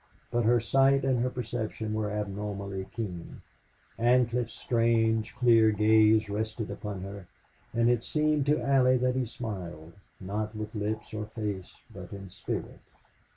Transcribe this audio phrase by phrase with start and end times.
[0.31, 3.43] But her sight and her perception were abnormally keen.
[3.99, 7.27] Ancliffe's strange, dear gaze rested upon her,
[7.71, 12.31] and it seemed to Allie that he smiled, not with lips or face, but in
[12.31, 12.79] spirit.